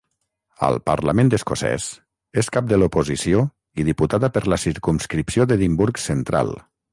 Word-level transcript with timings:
Al 0.67 0.75
Parlament 0.89 1.27
Escocès, 1.37 1.85
és 2.43 2.49
cap 2.55 2.71
de 2.71 2.79
l'oposició 2.79 3.43
i 3.83 3.85
diputada 3.91 4.31
per 4.39 4.43
la 4.55 4.59
circumscripció 4.65 5.47
d'Edimburg 5.53 6.03
Central. 6.07 6.53